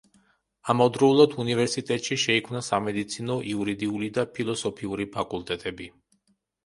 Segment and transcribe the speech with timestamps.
[0.73, 5.91] ამავდროულად უნივერსიტეტში შეიქმნა სამედიცინო, იურიდიული და ფილოსოფიური ფაკულტეტები.